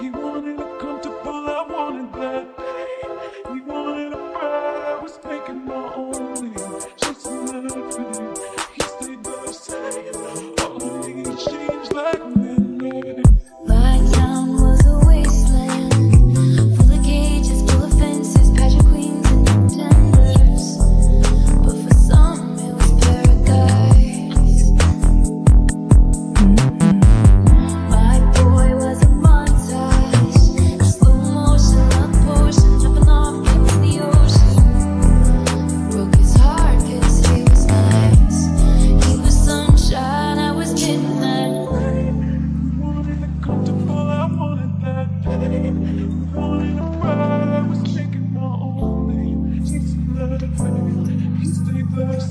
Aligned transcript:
He 0.00 0.08
wanted 0.08 0.79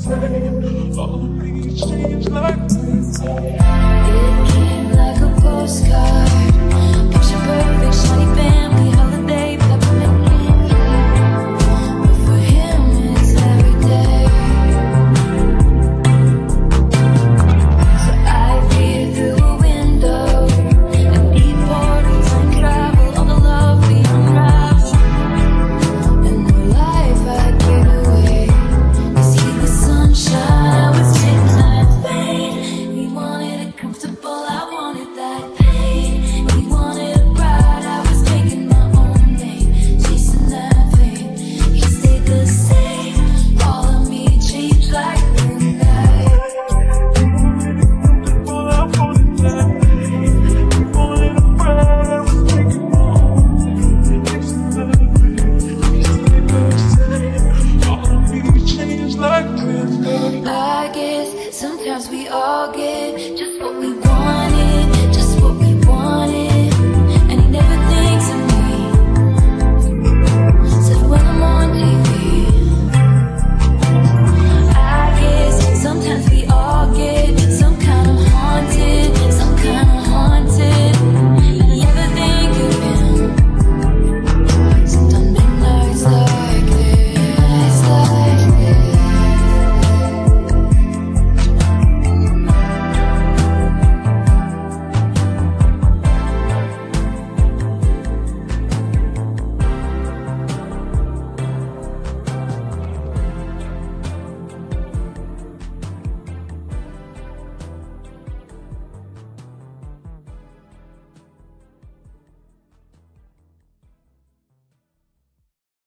same. 0.09 0.99
All 0.99 1.19
these 1.39 1.83
seems 1.83 2.29
like 2.29 2.67
this. 2.67 4.58